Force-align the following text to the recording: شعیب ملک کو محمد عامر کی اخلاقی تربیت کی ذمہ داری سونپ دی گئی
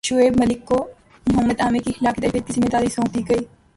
شعیب 0.03 0.39
ملک 0.39 0.63
کو 0.65 0.77
محمد 1.27 1.59
عامر 1.61 1.79
کی 1.85 1.91
اخلاقی 1.95 2.21
تربیت 2.21 2.47
کی 2.47 2.53
ذمہ 2.53 2.69
داری 2.73 2.87
سونپ 2.89 3.13
دی 3.13 3.21
گئی 3.29 3.43